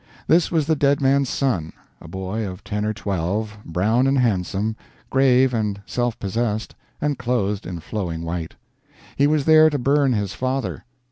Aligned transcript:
This 0.25 0.49
was 0.49 0.65
the 0.65 0.75
dead 0.75 0.99
man's 0.99 1.29
son, 1.29 1.73
a 2.01 2.07
boy 2.07 2.43
of 2.49 2.63
ten 2.63 2.85
or 2.85 2.91
twelve, 2.91 3.55
brown 3.63 4.07
and 4.07 4.17
handsome, 4.17 4.75
grave 5.11 5.53
and 5.53 5.79
self 5.85 6.17
possessed, 6.17 6.73
and 6.99 7.19
clothed 7.19 7.67
in 7.67 7.81
flowing 7.81 8.23
white. 8.23 8.55
He 9.15 9.27
was 9.27 9.45
there 9.45 9.69
to 9.69 9.77
burn 9.77 10.13
his 10.13 10.33
father. 10.33 10.85